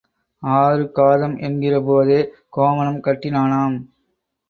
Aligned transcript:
ஆறு 0.43 0.85
காதம் 0.91 1.35
என்கிற 1.39 1.75
போதே 1.81 2.19
கோவனம் 2.57 3.01
கட்டினானாம். 3.07 3.77